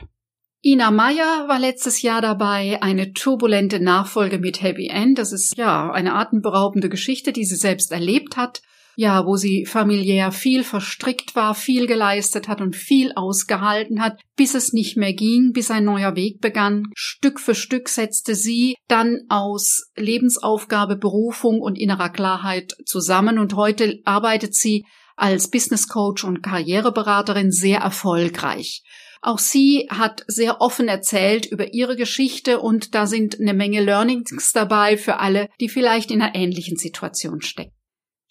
Ina 0.61 0.91
Meyer 0.91 1.47
war 1.47 1.59
letztes 1.59 2.01
Jahr 2.01 2.21
dabei, 2.21 2.81
eine 2.81 3.13
turbulente 3.13 3.79
Nachfolge 3.79 4.39
mit 4.39 4.61
Happy 4.61 4.87
End. 4.87 5.17
Das 5.17 5.31
ist 5.31 5.57
ja 5.57 5.91
eine 5.91 6.15
atemberaubende 6.15 6.89
Geschichte, 6.89 7.31
die 7.31 7.45
sie 7.45 7.55
selbst 7.55 7.91
erlebt 7.91 8.35
hat 8.35 8.61
ja, 8.99 9.25
wo 9.25 9.37
sie 9.37 9.65
familiär 9.65 10.33
viel 10.33 10.65
verstrickt 10.65 11.33
war, 11.33 11.55
viel 11.55 11.87
geleistet 11.87 12.49
hat 12.49 12.59
und 12.59 12.75
viel 12.75 13.13
ausgehalten 13.15 14.01
hat, 14.01 14.19
bis 14.35 14.55
es 14.55 14.73
nicht 14.73 14.97
mehr 14.97 15.13
ging, 15.13 15.53
bis 15.53 15.71
ein 15.71 15.85
neuer 15.85 16.17
Weg 16.17 16.41
begann. 16.41 16.83
Stück 16.95 17.39
für 17.39 17.55
Stück 17.55 17.87
setzte 17.87 18.35
sie 18.35 18.75
dann 18.89 19.21
aus 19.29 19.89
Lebensaufgabe, 19.95 20.97
Berufung 20.97 21.61
und 21.61 21.77
innerer 21.77 22.09
Klarheit 22.09 22.75
zusammen 22.85 23.39
und 23.39 23.55
heute 23.55 23.99
arbeitet 24.03 24.53
sie 24.53 24.83
als 25.15 25.49
Business 25.49 25.87
Coach 25.87 26.25
und 26.25 26.43
Karriereberaterin 26.43 27.51
sehr 27.51 27.79
erfolgreich. 27.79 28.83
Auch 29.21 29.39
sie 29.39 29.87
hat 29.89 30.23
sehr 30.27 30.61
offen 30.61 30.87
erzählt 30.87 31.45
über 31.45 31.73
ihre 31.73 31.95
Geschichte 31.95 32.59
und 32.59 32.95
da 32.95 33.05
sind 33.05 33.39
eine 33.39 33.53
Menge 33.53 33.83
Learnings 33.83 34.53
dabei 34.53 34.97
für 34.97 35.19
alle, 35.19 35.49
die 35.59 35.69
vielleicht 35.69 36.11
in 36.11 36.21
einer 36.21 36.35
ähnlichen 36.35 36.77
Situation 36.77 37.41
stecken. 37.41 37.73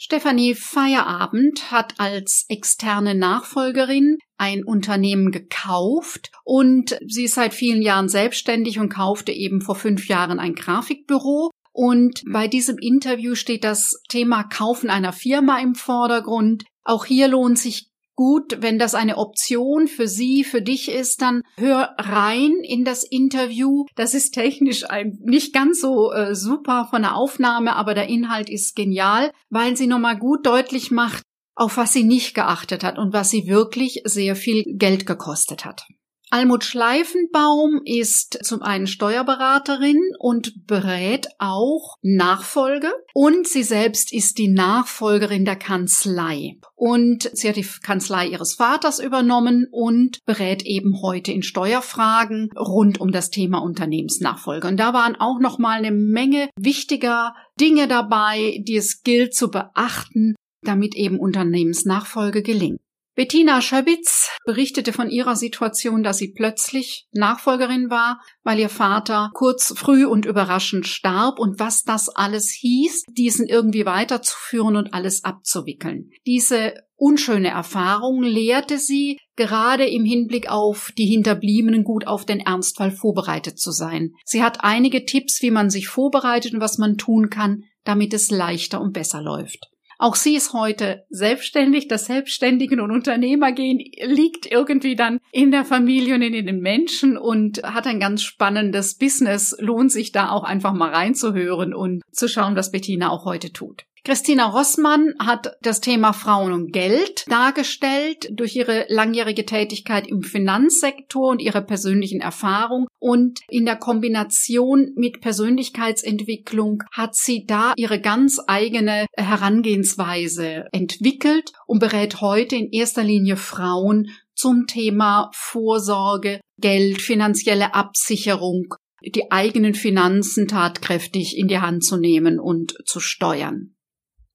Stefanie 0.00 0.54
Feierabend 0.54 1.72
hat 1.72 1.94
als 1.98 2.46
externe 2.48 3.16
Nachfolgerin 3.16 4.18
ein 4.36 4.62
Unternehmen 4.62 5.32
gekauft 5.32 6.30
und 6.44 6.96
sie 7.04 7.24
ist 7.24 7.34
seit 7.34 7.52
vielen 7.52 7.82
Jahren 7.82 8.08
selbstständig 8.08 8.78
und 8.78 8.90
kaufte 8.90 9.32
eben 9.32 9.60
vor 9.60 9.74
fünf 9.74 10.06
Jahren 10.06 10.38
ein 10.38 10.54
Grafikbüro. 10.54 11.50
Und 11.72 12.22
bei 12.32 12.46
diesem 12.46 12.78
Interview 12.78 13.34
steht 13.34 13.64
das 13.64 14.00
Thema 14.08 14.44
Kaufen 14.44 14.88
einer 14.88 15.12
Firma 15.12 15.60
im 15.60 15.74
Vordergrund. 15.74 16.64
Auch 16.84 17.04
hier 17.04 17.26
lohnt 17.26 17.58
sich 17.58 17.90
gut, 18.18 18.56
wenn 18.62 18.80
das 18.80 18.96
eine 18.96 19.16
Option 19.16 19.86
für 19.86 20.08
Sie, 20.08 20.42
für 20.42 20.60
dich 20.60 20.90
ist, 20.90 21.22
dann 21.22 21.42
hör 21.56 21.94
rein 21.98 22.50
in 22.64 22.84
das 22.84 23.04
Interview. 23.04 23.84
Das 23.94 24.12
ist 24.12 24.32
technisch 24.32 24.90
ein, 24.90 25.20
nicht 25.22 25.54
ganz 25.54 25.80
so 25.80 26.10
äh, 26.12 26.34
super 26.34 26.88
von 26.90 27.02
der 27.02 27.14
Aufnahme, 27.14 27.76
aber 27.76 27.94
der 27.94 28.08
Inhalt 28.08 28.50
ist 28.50 28.74
genial, 28.74 29.30
weil 29.50 29.76
sie 29.76 29.86
nochmal 29.86 30.18
gut 30.18 30.44
deutlich 30.46 30.90
macht, 30.90 31.22
auf 31.54 31.76
was 31.76 31.92
sie 31.92 32.02
nicht 32.02 32.34
geachtet 32.34 32.82
hat 32.82 32.98
und 32.98 33.12
was 33.12 33.30
sie 33.30 33.46
wirklich 33.46 34.02
sehr 34.04 34.34
viel 34.34 34.64
Geld 34.66 35.06
gekostet 35.06 35.64
hat. 35.64 35.86
Almut 36.30 36.64
Schleifenbaum 36.64 37.80
ist 37.86 38.38
zum 38.44 38.60
einen 38.60 38.86
Steuerberaterin 38.86 39.98
und 40.18 40.66
berät 40.66 41.28
auch 41.38 41.96
Nachfolge 42.02 42.92
und 43.14 43.48
sie 43.48 43.62
selbst 43.62 44.12
ist 44.12 44.36
die 44.36 44.48
Nachfolgerin 44.48 45.46
der 45.46 45.56
Kanzlei. 45.56 46.58
Und 46.74 47.30
sie 47.32 47.48
hat 47.48 47.56
die 47.56 47.66
Kanzlei 47.82 48.28
ihres 48.28 48.54
Vaters 48.54 48.98
übernommen 48.98 49.66
und 49.70 50.18
berät 50.26 50.64
eben 50.64 51.00
heute 51.02 51.32
in 51.32 51.42
Steuerfragen 51.42 52.50
rund 52.56 53.00
um 53.00 53.10
das 53.10 53.30
Thema 53.30 53.58
Unternehmensnachfolge. 53.58 54.68
Und 54.68 54.76
da 54.76 54.92
waren 54.92 55.16
auch 55.16 55.40
noch 55.40 55.58
mal 55.58 55.78
eine 55.78 55.92
Menge 55.92 56.50
wichtiger 56.58 57.34
Dinge 57.58 57.88
dabei, 57.88 58.62
die 58.66 58.76
es 58.76 59.02
gilt 59.02 59.34
zu 59.34 59.50
beachten, 59.50 60.34
damit 60.62 60.94
eben 60.94 61.18
Unternehmensnachfolge 61.18 62.42
gelingt. 62.42 62.80
Bettina 63.18 63.60
Schöbitz 63.60 64.30
berichtete 64.44 64.92
von 64.92 65.10
ihrer 65.10 65.34
Situation, 65.34 66.04
dass 66.04 66.18
sie 66.18 66.34
plötzlich 66.34 67.08
Nachfolgerin 67.10 67.90
war, 67.90 68.20
weil 68.44 68.60
ihr 68.60 68.68
Vater 68.68 69.32
kurz, 69.34 69.74
früh 69.76 70.06
und 70.06 70.24
überraschend 70.24 70.86
starb 70.86 71.40
und 71.40 71.58
was 71.58 71.82
das 71.82 72.08
alles 72.08 72.52
hieß, 72.52 73.06
diesen 73.10 73.48
irgendwie 73.48 73.84
weiterzuführen 73.86 74.76
und 74.76 74.94
alles 74.94 75.24
abzuwickeln. 75.24 76.10
Diese 76.28 76.74
unschöne 76.94 77.48
Erfahrung 77.48 78.22
lehrte 78.22 78.78
sie, 78.78 79.18
gerade 79.34 79.88
im 79.88 80.04
Hinblick 80.04 80.48
auf 80.48 80.92
die 80.96 81.06
Hinterbliebenen 81.06 81.82
gut 81.82 82.06
auf 82.06 82.24
den 82.24 82.38
Ernstfall 82.38 82.92
vorbereitet 82.92 83.58
zu 83.58 83.72
sein. 83.72 84.12
Sie 84.24 84.44
hat 84.44 84.62
einige 84.62 85.06
Tipps, 85.06 85.42
wie 85.42 85.50
man 85.50 85.70
sich 85.70 85.88
vorbereitet 85.88 86.54
und 86.54 86.60
was 86.60 86.78
man 86.78 86.96
tun 86.98 87.30
kann, 87.30 87.64
damit 87.82 88.14
es 88.14 88.30
leichter 88.30 88.80
und 88.80 88.92
besser 88.92 89.20
läuft. 89.20 89.66
Auch 89.98 90.14
sie 90.14 90.36
ist 90.36 90.52
heute 90.52 91.04
selbstständig. 91.10 91.88
Das 91.88 92.06
Selbstständigen 92.06 92.80
und 92.80 92.92
Unternehmergehen 92.92 93.78
liegt 93.78 94.46
irgendwie 94.46 94.94
dann 94.94 95.18
in 95.32 95.50
der 95.50 95.64
Familie 95.64 96.14
und 96.14 96.22
in 96.22 96.46
den 96.46 96.60
Menschen 96.60 97.18
und 97.18 97.64
hat 97.64 97.88
ein 97.88 97.98
ganz 97.98 98.22
spannendes 98.22 98.96
Business. 98.96 99.56
Lohnt 99.58 99.90
sich 99.90 100.12
da 100.12 100.30
auch 100.30 100.44
einfach 100.44 100.72
mal 100.72 100.94
reinzuhören 100.94 101.74
und 101.74 102.02
zu 102.12 102.28
schauen, 102.28 102.54
was 102.54 102.70
Bettina 102.70 103.10
auch 103.10 103.24
heute 103.24 103.52
tut. 103.52 103.87
Christina 104.08 104.46
Rossmann 104.46 105.12
hat 105.18 105.58
das 105.60 105.82
Thema 105.82 106.14
Frauen 106.14 106.54
und 106.54 106.72
Geld 106.72 107.30
dargestellt 107.30 108.30
durch 108.30 108.56
ihre 108.56 108.86
langjährige 108.88 109.44
Tätigkeit 109.44 110.06
im 110.06 110.22
Finanzsektor 110.22 111.28
und 111.28 111.42
ihre 111.42 111.60
persönlichen 111.60 112.22
Erfahrungen. 112.22 112.86
Und 112.98 113.40
in 113.50 113.66
der 113.66 113.76
Kombination 113.76 114.92
mit 114.96 115.20
Persönlichkeitsentwicklung 115.20 116.84
hat 116.90 117.16
sie 117.16 117.44
da 117.44 117.74
ihre 117.76 118.00
ganz 118.00 118.40
eigene 118.46 119.04
Herangehensweise 119.14 120.64
entwickelt 120.72 121.52
und 121.66 121.78
berät 121.78 122.22
heute 122.22 122.56
in 122.56 122.70
erster 122.72 123.04
Linie 123.04 123.36
Frauen 123.36 124.08
zum 124.34 124.66
Thema 124.66 125.30
Vorsorge, 125.34 126.40
Geld, 126.58 127.02
finanzielle 127.02 127.74
Absicherung, 127.74 128.74
die 129.02 129.30
eigenen 129.30 129.74
Finanzen 129.74 130.48
tatkräftig 130.48 131.36
in 131.36 131.46
die 131.46 131.58
Hand 131.58 131.84
zu 131.84 131.98
nehmen 131.98 132.40
und 132.40 132.72
zu 132.86 133.00
steuern. 133.00 133.74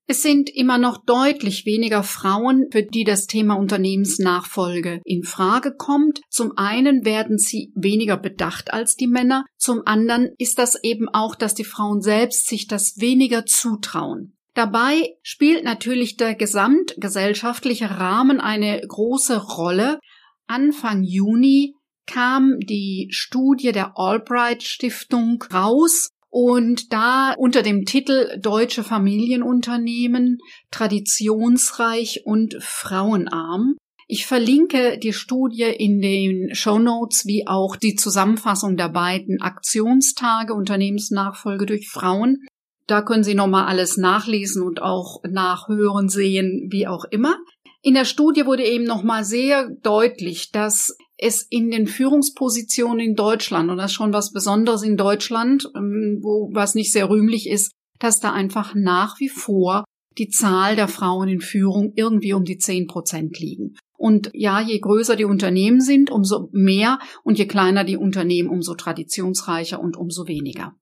Es 0.06 0.22
sind 0.22 0.50
immer 0.50 0.78
noch 0.78 0.98
deutlich 1.06 1.66
weniger 1.66 2.04
Frauen, 2.04 2.66
für 2.72 2.84
die 2.84 3.06
das 3.06 3.26
Thema 3.26 3.54
Unternehmensnachfolge 3.54 5.00
in 5.06 5.24
Frage 5.24 5.74
kommt. 5.76 6.20
Zum 6.30 6.52
einen 6.58 7.06
werden 7.06 7.38
sie 7.38 7.72
weniger 7.76 8.18
bedacht 8.18 8.74
als 8.74 8.96
die 8.96 9.08
Männer, 9.08 9.46
zum 9.58 9.82
anderen 9.86 10.32
ist 10.38 10.60
das 10.60 10.78
eben 10.84 11.08
auch, 11.08 11.36
dass 11.36 11.54
die 11.54 11.64
Frauen 11.64 12.02
selbst 12.02 12.48
sich 12.48 12.68
das 12.68 12.96
weniger 12.98 13.46
zutrauen. 13.46 14.36
Dabei 14.56 15.16
spielt 15.22 15.64
natürlich 15.64 16.18
der 16.18 16.36
gesamtgesellschaftliche 16.36 17.90
Rahmen 17.90 18.42
eine 18.42 18.82
große 18.86 19.38
Rolle. 19.38 20.00
Anfang 20.48 21.04
Juni 21.04 21.76
kam 22.06 22.60
die 22.60 23.08
Studie 23.12 23.72
der 23.72 23.94
Albright 23.96 24.64
Stiftung 24.64 25.42
raus 25.54 26.10
und 26.34 26.92
da 26.92 27.36
unter 27.38 27.62
dem 27.62 27.86
Titel 27.86 28.40
Deutsche 28.40 28.84
Familienunternehmen 28.84 30.40
traditionsreich 30.72 32.24
und 32.26 32.56
frauenarm. 32.60 33.76
Ich 34.08 34.26
verlinke 34.26 34.98
die 34.98 35.14
Studie 35.14 35.62
in 35.62 36.02
den 36.02 36.56
Show 36.56 36.80
Notes 36.80 37.28
wie 37.28 37.46
auch 37.46 37.76
die 37.76 37.94
Zusammenfassung 37.94 38.78
der 38.78 38.90
beiden 38.90 39.42
Aktionstage 39.42 40.56
Unternehmensnachfolge 40.56 41.68
durch 41.68 41.88
Frauen. 41.88 42.40
Da 42.88 43.04
können 43.04 43.24
Sie 43.24 43.36
nochmal 43.36 43.68
alles 43.68 43.98
nachlesen 43.98 44.64
und 44.64 44.82
auch 44.82 45.22
nachhören, 45.30 46.10
sehen, 46.10 46.68
wie 46.72 46.88
auch 46.88 47.06
immer. 47.12 47.38
In 47.84 47.94
der 47.94 48.06
Studie 48.06 48.48
wurde 48.48 48.64
eben 48.64 48.86
nochmal 48.86 49.24
sehr 49.24 49.70
deutlich, 49.84 50.52
dass 50.52 50.98
es 51.18 51.44
in 51.50 51.72
den 51.72 51.88
Führungspositionen 51.88 53.00
in 53.00 53.16
Deutschland, 53.16 53.70
und 53.70 53.78
das 53.78 53.92
ist 53.92 53.96
schon 53.96 54.14
was 54.14 54.32
Besonderes 54.32 54.84
in 54.84 54.98
Deutschland, 54.98 55.70
ähm, 55.76 56.20
wo 56.22 56.50
was 56.54 56.76
nicht 56.76 56.92
sehr 56.92 57.10
rühmlich 57.10 57.50
ist, 57.50 57.72
dass 58.00 58.20
da 58.20 58.34
einfach 58.34 58.76
nach 58.76 59.20
wie 59.20 59.30
vor 59.30 59.84
die 60.18 60.30
Zahl 60.30 60.76
der 60.76 60.88
Frauen 60.88 61.28
in 61.28 61.42
Führung 61.42 61.94
irgendwie 61.96 62.34
um 62.34 62.44
die 62.44 62.58
zehn 62.58 62.88
Prozent 62.88 63.40
liegen. 63.40 63.76
Und 63.98 64.30
ja, 64.34 64.60
je 64.60 64.80
größer 64.80 65.16
die 65.16 65.26
Unternehmen 65.26 65.80
sind, 65.80 66.12
umso 66.12 66.50
mehr 66.52 67.00
und 67.24 67.40
je 67.40 67.46
kleiner 67.46 67.84
die 67.84 67.98
Unternehmen, 67.98 68.50
umso 68.50 68.76
traditionsreicher 68.76 69.80
und 69.80 69.96
umso 69.96 70.28
weniger. 70.28 70.76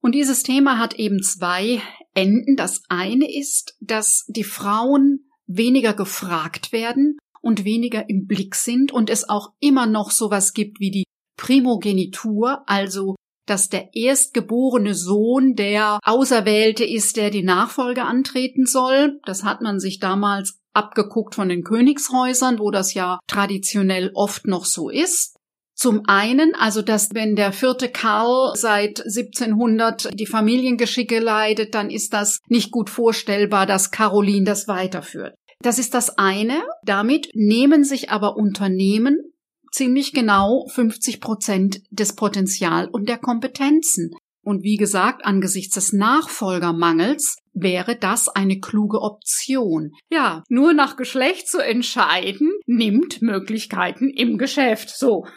Und 0.00 0.14
dieses 0.14 0.42
Thema 0.42 0.78
hat 0.78 0.94
eben 0.94 1.22
zwei 1.22 1.80
Enden. 2.14 2.56
Das 2.56 2.82
eine 2.88 3.34
ist, 3.34 3.76
dass 3.80 4.26
die 4.28 4.44
Frauen 4.44 5.30
weniger 5.46 5.94
gefragt 5.94 6.72
werden 6.72 7.16
und 7.48 7.64
weniger 7.64 8.10
im 8.10 8.26
Blick 8.26 8.54
sind 8.54 8.92
und 8.92 9.08
es 9.08 9.26
auch 9.28 9.54
immer 9.58 9.86
noch 9.86 10.10
sowas 10.10 10.52
gibt 10.52 10.80
wie 10.80 10.90
die 10.90 11.04
Primogenitur, 11.38 12.62
also 12.66 13.16
dass 13.46 13.70
der 13.70 13.94
erstgeborene 13.94 14.92
Sohn 14.92 15.54
der 15.54 15.98
Auserwählte 16.04 16.84
ist, 16.84 17.16
der 17.16 17.30
die 17.30 17.42
Nachfolge 17.42 18.04
antreten 18.04 18.66
soll. 18.66 19.18
Das 19.24 19.44
hat 19.44 19.62
man 19.62 19.80
sich 19.80 19.98
damals 19.98 20.58
abgeguckt 20.74 21.34
von 21.34 21.48
den 21.48 21.64
Königshäusern, 21.64 22.58
wo 22.58 22.70
das 22.70 22.92
ja 22.92 23.18
traditionell 23.26 24.10
oft 24.12 24.46
noch 24.46 24.66
so 24.66 24.90
ist. 24.90 25.34
Zum 25.74 26.02
einen, 26.06 26.54
also 26.54 26.82
dass 26.82 27.14
wenn 27.14 27.34
der 27.34 27.52
vierte 27.52 27.88
Karl 27.88 28.54
seit 28.56 29.00
1700 29.00 30.10
die 30.12 30.26
Familiengeschicke 30.26 31.18
leidet, 31.18 31.74
dann 31.74 31.88
ist 31.88 32.12
das 32.12 32.40
nicht 32.48 32.70
gut 32.72 32.90
vorstellbar, 32.90 33.64
dass 33.64 33.90
Caroline 33.90 34.44
das 34.44 34.68
weiterführt. 34.68 35.34
Das 35.60 35.78
ist 35.78 35.94
das 35.94 36.18
eine. 36.18 36.62
Damit 36.82 37.30
nehmen 37.34 37.84
sich 37.84 38.10
aber 38.10 38.36
Unternehmen 38.36 39.32
ziemlich 39.72 40.12
genau 40.12 40.66
50 40.68 41.20
Prozent 41.20 41.82
des 41.90 42.14
Potenzial 42.14 42.88
und 42.88 43.08
der 43.08 43.18
Kompetenzen. 43.18 44.14
Und 44.42 44.62
wie 44.62 44.76
gesagt, 44.76 45.26
angesichts 45.26 45.74
des 45.74 45.92
Nachfolgermangels 45.92 47.36
wäre 47.52 47.96
das 47.96 48.28
eine 48.28 48.60
kluge 48.60 49.02
Option. 49.02 49.92
Ja, 50.10 50.42
nur 50.48 50.72
nach 50.72 50.96
Geschlecht 50.96 51.48
zu 51.48 51.58
entscheiden, 51.58 52.50
nimmt 52.64 53.20
Möglichkeiten 53.20 54.08
im 54.08 54.38
Geschäft. 54.38 54.90
So. 54.90 55.26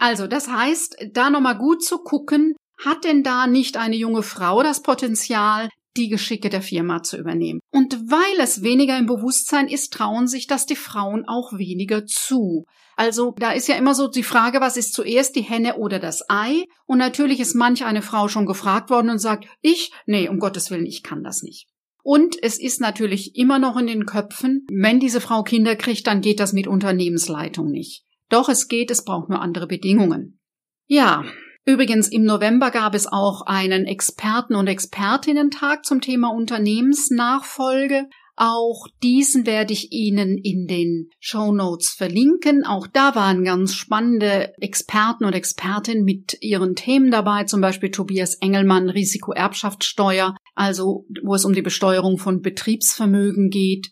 Also, 0.00 0.28
das 0.28 0.46
heißt, 0.46 1.08
da 1.12 1.28
nochmal 1.28 1.58
gut 1.58 1.82
zu 1.82 1.98
gucken, 1.98 2.54
hat 2.78 3.02
denn 3.02 3.24
da 3.24 3.48
nicht 3.48 3.76
eine 3.76 3.96
junge 3.96 4.22
Frau 4.22 4.62
das 4.62 4.80
Potenzial, 4.80 5.70
die 5.98 6.08
Geschicke 6.08 6.48
der 6.48 6.62
Firma 6.62 7.02
zu 7.02 7.18
übernehmen. 7.18 7.60
Und 7.70 7.94
weil 8.08 8.40
es 8.40 8.62
weniger 8.62 8.96
im 8.98 9.06
Bewusstsein 9.06 9.68
ist, 9.68 9.92
trauen 9.92 10.26
sich 10.28 10.46
das 10.46 10.64
die 10.64 10.76
Frauen 10.76 11.24
auch 11.26 11.52
weniger 11.58 12.06
zu. 12.06 12.64
Also 12.96 13.34
da 13.38 13.52
ist 13.52 13.68
ja 13.68 13.76
immer 13.76 13.94
so 13.94 14.08
die 14.08 14.22
Frage, 14.22 14.60
was 14.60 14.76
ist 14.76 14.94
zuerst 14.94 15.36
die 15.36 15.42
Henne 15.42 15.76
oder 15.76 15.98
das 15.98 16.24
Ei? 16.28 16.64
Und 16.86 16.98
natürlich 16.98 17.40
ist 17.40 17.54
manch 17.54 17.84
eine 17.84 18.02
Frau 18.02 18.28
schon 18.28 18.46
gefragt 18.46 18.90
worden 18.90 19.10
und 19.10 19.18
sagt, 19.18 19.46
ich, 19.60 19.92
nee, 20.06 20.28
um 20.28 20.38
Gottes 20.38 20.70
Willen, 20.70 20.86
ich 20.86 21.02
kann 21.02 21.22
das 21.22 21.42
nicht. 21.42 21.68
Und 22.02 22.42
es 22.42 22.58
ist 22.58 22.80
natürlich 22.80 23.36
immer 23.36 23.58
noch 23.58 23.76
in 23.76 23.86
den 23.86 24.06
Köpfen, 24.06 24.66
wenn 24.70 24.98
diese 24.98 25.20
Frau 25.20 25.42
Kinder 25.42 25.76
kriegt, 25.76 26.06
dann 26.06 26.22
geht 26.22 26.40
das 26.40 26.52
mit 26.52 26.66
Unternehmensleitung 26.66 27.70
nicht. 27.70 28.04
Doch 28.30 28.48
es 28.48 28.68
geht, 28.68 28.90
es 28.90 29.04
braucht 29.04 29.28
nur 29.28 29.42
andere 29.42 29.66
Bedingungen. 29.66 30.40
Ja, 30.86 31.24
Übrigens, 31.64 32.08
im 32.08 32.24
November 32.24 32.70
gab 32.70 32.94
es 32.94 33.06
auch 33.06 33.42
einen 33.42 33.84
Experten- 33.84 34.54
und 34.54 34.68
Expertinnen-Tag 34.68 35.84
zum 35.84 36.00
Thema 36.00 36.28
Unternehmensnachfolge. 36.28 38.08
Auch 38.40 38.86
diesen 39.02 39.46
werde 39.46 39.72
ich 39.72 39.90
Ihnen 39.90 40.38
in 40.38 40.68
den 40.68 41.10
Show 41.18 41.52
Notes 41.52 41.88
verlinken. 41.90 42.64
Auch 42.64 42.86
da 42.86 43.16
waren 43.16 43.42
ganz 43.42 43.74
spannende 43.74 44.52
Experten 44.60 45.24
und 45.24 45.32
Expertinnen 45.32 46.04
mit 46.04 46.38
ihren 46.40 46.76
Themen 46.76 47.10
dabei, 47.10 47.44
zum 47.44 47.60
Beispiel 47.60 47.90
Tobias 47.90 48.34
Engelmann, 48.34 48.90
Risikoerbschaftssteuer, 48.90 50.36
also 50.54 51.04
wo 51.24 51.34
es 51.34 51.44
um 51.44 51.52
die 51.52 51.62
Besteuerung 51.62 52.16
von 52.16 52.40
Betriebsvermögen 52.40 53.50
geht. 53.50 53.90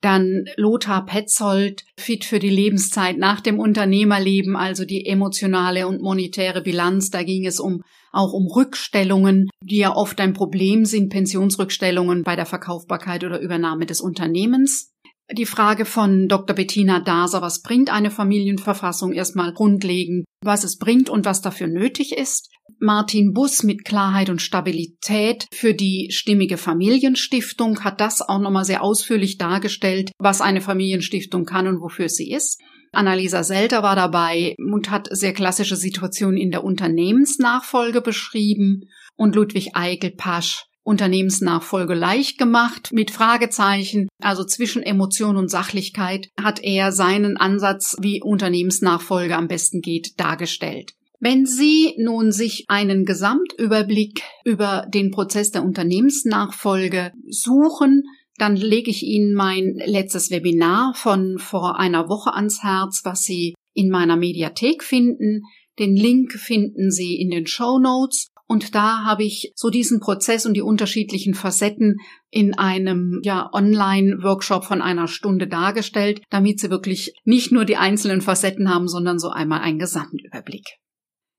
Dann 0.00 0.46
Lothar 0.56 1.04
Petzold, 1.04 1.84
fit 1.96 2.24
für 2.24 2.38
die 2.38 2.48
Lebenszeit 2.48 3.18
nach 3.18 3.40
dem 3.40 3.58
Unternehmerleben, 3.58 4.56
also 4.56 4.84
die 4.84 5.06
emotionale 5.06 5.86
und 5.86 6.00
monetäre 6.00 6.62
Bilanz. 6.62 7.10
Da 7.10 7.22
ging 7.22 7.46
es 7.46 7.60
um 7.60 7.82
auch 8.12 8.32
um 8.32 8.46
Rückstellungen, 8.46 9.50
die 9.62 9.78
ja 9.78 9.94
oft 9.94 10.20
ein 10.20 10.32
Problem 10.32 10.84
sind, 10.84 11.10
Pensionsrückstellungen 11.10 12.24
bei 12.24 12.34
der 12.34 12.46
Verkaufbarkeit 12.46 13.24
oder 13.24 13.40
Übernahme 13.40 13.86
des 13.86 14.00
Unternehmens. 14.00 14.92
Die 15.32 15.46
Frage 15.46 15.84
von 15.84 16.26
Dr. 16.26 16.56
Bettina 16.56 16.98
Daser, 16.98 17.40
was 17.40 17.62
bringt 17.62 17.88
eine 17.88 18.10
Familienverfassung 18.10 19.12
erstmal 19.12 19.52
grundlegend, 19.52 20.24
was 20.42 20.64
es 20.64 20.76
bringt 20.76 21.08
und 21.08 21.24
was 21.24 21.40
dafür 21.40 21.68
nötig 21.68 22.16
ist. 22.16 22.50
Martin 22.80 23.32
Bus 23.32 23.62
mit 23.62 23.84
Klarheit 23.84 24.28
und 24.28 24.42
Stabilität 24.42 25.46
für 25.52 25.72
die 25.72 26.08
stimmige 26.10 26.56
Familienstiftung 26.56 27.84
hat 27.84 28.00
das 28.00 28.22
auch 28.22 28.40
nochmal 28.40 28.64
sehr 28.64 28.82
ausführlich 28.82 29.38
dargestellt, 29.38 30.10
was 30.18 30.40
eine 30.40 30.60
Familienstiftung 30.60 31.44
kann 31.44 31.68
und 31.68 31.80
wofür 31.80 32.08
sie 32.08 32.32
ist. 32.32 32.60
Annalisa 32.92 33.44
Selter 33.44 33.84
war 33.84 33.94
dabei 33.94 34.56
und 34.58 34.90
hat 34.90 35.08
sehr 35.10 35.32
klassische 35.32 35.76
Situationen 35.76 36.38
in 36.38 36.50
der 36.50 36.64
Unternehmensnachfolge 36.64 38.00
beschrieben 38.00 38.88
und 39.16 39.36
Ludwig 39.36 39.76
Eigelpasch 39.76 40.64
Unternehmensnachfolge 40.90 41.94
leicht 41.94 42.36
gemacht 42.36 42.90
mit 42.92 43.12
Fragezeichen, 43.12 44.08
also 44.20 44.42
zwischen 44.42 44.82
Emotion 44.82 45.36
und 45.36 45.48
Sachlichkeit 45.48 46.30
hat 46.36 46.60
er 46.64 46.90
seinen 46.90 47.36
Ansatz, 47.36 47.96
wie 48.00 48.20
Unternehmensnachfolge 48.20 49.36
am 49.36 49.46
besten 49.46 49.82
geht, 49.82 50.18
dargestellt. 50.18 50.94
Wenn 51.20 51.46
Sie 51.46 51.94
nun 51.96 52.32
sich 52.32 52.64
einen 52.66 53.04
Gesamtüberblick 53.04 54.22
über 54.44 54.86
den 54.92 55.12
Prozess 55.12 55.52
der 55.52 55.62
Unternehmensnachfolge 55.62 57.12
suchen, 57.28 58.02
dann 58.36 58.56
lege 58.56 58.90
ich 58.90 59.04
Ihnen 59.04 59.32
mein 59.34 59.74
letztes 59.84 60.32
Webinar 60.32 60.94
von 60.96 61.38
vor 61.38 61.78
einer 61.78 62.08
Woche 62.08 62.34
ans 62.34 62.64
Herz, 62.64 63.02
was 63.04 63.22
Sie 63.22 63.54
in 63.74 63.90
meiner 63.90 64.16
Mediathek 64.16 64.82
finden. 64.82 65.42
Den 65.78 65.94
Link 65.94 66.32
finden 66.32 66.90
Sie 66.90 67.14
in 67.14 67.30
den 67.30 67.46
Show 67.46 67.78
Notes. 67.78 68.29
Und 68.50 68.74
da 68.74 69.04
habe 69.04 69.22
ich 69.22 69.52
so 69.54 69.70
diesen 69.70 70.00
Prozess 70.00 70.44
und 70.44 70.54
die 70.54 70.60
unterschiedlichen 70.60 71.34
Facetten 71.34 71.98
in 72.30 72.58
einem 72.58 73.20
ja 73.22 73.48
Online-Workshop 73.52 74.64
von 74.64 74.82
einer 74.82 75.06
Stunde 75.06 75.46
dargestellt, 75.46 76.20
damit 76.30 76.58
Sie 76.58 76.68
wirklich 76.68 77.14
nicht 77.22 77.52
nur 77.52 77.64
die 77.64 77.76
einzelnen 77.76 78.20
Facetten 78.20 78.68
haben, 78.68 78.88
sondern 78.88 79.20
so 79.20 79.28
einmal 79.28 79.60
einen 79.60 79.78
Gesamtüberblick. 79.78 80.66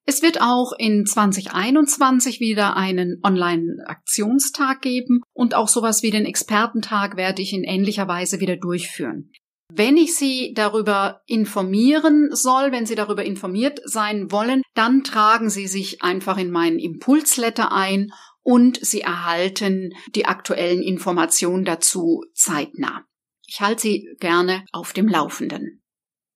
Es 0.05 0.21
wird 0.21 0.41
auch 0.41 0.71
in 0.77 1.05
2021 1.05 2.39
wieder 2.39 2.77
einen 2.77 3.19
Online-Aktionstag 3.23 4.81
geben 4.81 5.19
und 5.33 5.53
auch 5.53 5.67
sowas 5.67 6.03
wie 6.03 6.11
den 6.11 6.23
Expertentag 6.23 7.17
werde 7.17 7.41
ich 7.41 7.51
in 7.51 7.65
ähnlicher 7.65 8.07
Weise 8.07 8.39
wieder 8.39 8.55
durchführen. 8.55 9.31
Wenn 9.73 9.95
ich 9.95 10.15
Sie 10.15 10.53
darüber 10.53 11.21
informieren 11.27 12.29
soll, 12.35 12.71
wenn 12.71 12.85
Sie 12.85 12.95
darüber 12.95 13.23
informiert 13.23 13.79
sein 13.85 14.31
wollen, 14.31 14.63
dann 14.73 15.03
tragen 15.03 15.49
Sie 15.49 15.67
sich 15.67 16.03
einfach 16.03 16.37
in 16.37 16.51
meinen 16.51 16.77
Impulsletter 16.77 17.71
ein 17.71 18.11
und 18.41 18.83
Sie 18.85 19.01
erhalten 19.01 19.93
die 20.13 20.25
aktuellen 20.25 20.81
Informationen 20.81 21.63
dazu 21.63 22.23
zeitnah. 22.33 23.05
Ich 23.47 23.61
halte 23.61 23.81
Sie 23.81 24.09
gerne 24.19 24.65
auf 24.73 24.91
dem 24.91 25.07
Laufenden. 25.07 25.81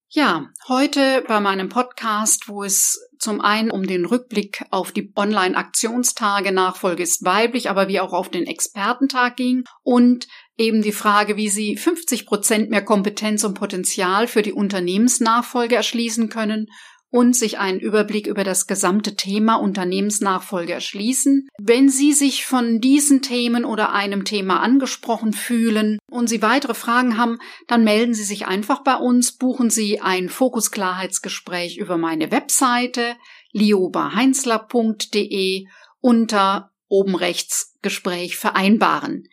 Ja, 0.08 0.48
heute 0.70 1.26
bei 1.28 1.42
meinem 1.42 1.68
Podcast, 1.68 2.48
wo 2.48 2.64
es 2.64 3.06
zum 3.20 3.42
einen 3.42 3.70
um 3.70 3.86
den 3.86 4.06
Rückblick 4.06 4.64
auf 4.70 4.94
die 4.94 5.12
Online-Aktionstage 5.14 6.54
Nachfolge 6.54 7.04
ist 7.04 7.26
weiblich, 7.26 7.70
aber 7.70 7.90
wie 7.90 8.00
auch 8.00 8.14
auf 8.14 8.30
den 8.30 8.46
Expertentag 8.46 9.36
ging 9.36 9.66
und 9.84 10.28
eben 10.58 10.82
die 10.82 10.92
Frage, 10.92 11.38
wie 11.38 11.50
Sie 11.50 11.78
50 11.78 12.26
Prozent 12.26 12.70
mehr 12.70 12.84
Kompetenz 12.84 13.44
und 13.44 13.56
Potenzial 13.56 14.28
für 14.28 14.42
die 14.42 14.54
Unternehmensnachfolge 14.54 15.76
erschließen 15.76 16.30
können 16.30 16.68
und 17.16 17.34
sich 17.34 17.58
einen 17.60 17.80
Überblick 17.80 18.28
über 18.28 18.44
das 18.44 18.68
gesamte 18.68 19.16
Thema 19.16 19.56
Unternehmensnachfolge 19.56 20.74
erschließen. 20.74 21.48
Wenn 21.58 21.88
Sie 21.88 22.12
sich 22.12 22.46
von 22.46 22.82
diesen 22.82 23.22
Themen 23.22 23.64
oder 23.64 23.94
einem 23.94 24.26
Thema 24.26 24.60
angesprochen 24.60 25.32
fühlen 25.32 25.98
und 26.12 26.28
Sie 26.28 26.42
weitere 26.42 26.74
Fragen 26.74 27.18
haben, 27.18 27.40
dann 27.68 27.86
melden 27.86 28.14
Sie 28.14 28.26
sich 28.26 28.48
einfach 28.48 28.84
bei 28.84 28.96
uns, 28.96 29.32
buchen 29.32 29.70
Sie 29.70 30.02
ein 30.02 30.28
Fokusklarheitsgespräch 30.28 31.78
über 31.78 31.98
meine 31.98 32.32
Webseite 32.32 33.16
liobaheinzler.de 33.54 35.68
unter 36.02 36.72
oben 36.90 37.16
rechts 37.16 37.78
Gespräch 37.82 38.36
vereinbaren. 38.36 39.30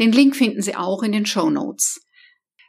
Den 0.00 0.12
Link 0.12 0.34
finden 0.34 0.62
Sie 0.62 0.74
auch 0.74 1.02
in 1.02 1.12
den 1.12 1.26
Show 1.26 1.50
Notes. 1.50 2.00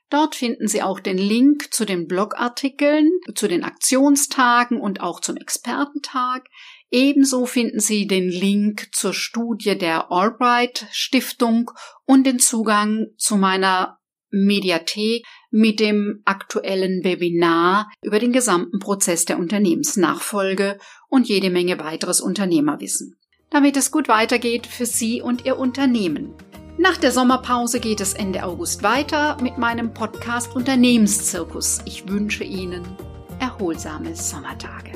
Dort 0.09 0.35
finden 0.35 0.67
Sie 0.67 0.81
auch 0.81 0.99
den 0.99 1.17
Link 1.17 1.73
zu 1.73 1.85
den 1.85 2.05
Blogartikeln, 2.05 3.09
zu 3.33 3.47
den 3.47 3.63
Aktionstagen 3.63 4.81
und 4.81 4.99
auch 4.99 5.21
zum 5.21 5.37
Expertentag. 5.37 6.45
Ebenso 6.91 7.45
finden 7.45 7.79
Sie 7.79 8.05
den 8.05 8.27
Link 8.27 8.89
zur 8.91 9.13
Studie 9.13 9.77
der 9.77 10.11
Albright 10.11 10.85
Stiftung 10.91 11.71
und 12.05 12.25
den 12.25 12.39
Zugang 12.39 13.07
zu 13.17 13.37
meiner 13.37 13.97
Mediathek 14.29 15.25
mit 15.49 15.79
dem 15.79 16.21
aktuellen 16.25 17.05
Webinar 17.05 17.89
über 18.01 18.19
den 18.19 18.33
gesamten 18.33 18.79
Prozess 18.79 19.23
der 19.23 19.39
Unternehmensnachfolge 19.39 20.77
und 21.07 21.29
jede 21.29 21.49
Menge 21.49 21.79
weiteres 21.79 22.19
Unternehmerwissen. 22.19 23.17
Damit 23.49 23.77
es 23.77 23.91
gut 23.91 24.09
weitergeht 24.09 24.67
für 24.67 24.85
Sie 24.85 25.21
und 25.21 25.45
Ihr 25.45 25.57
Unternehmen. 25.57 26.33
Nach 26.77 26.97
der 26.97 27.11
Sommerpause 27.11 27.79
geht 27.79 28.01
es 28.01 28.13
Ende 28.13 28.43
August 28.43 28.81
weiter 28.81 29.37
mit 29.41 29.57
meinem 29.57 29.93
Podcast 29.93 30.55
Unternehmenszirkus. 30.55 31.81
Ich 31.85 32.07
wünsche 32.07 32.43
Ihnen 32.43 32.83
erholsame 33.39 34.15
Sommertage. 34.15 34.90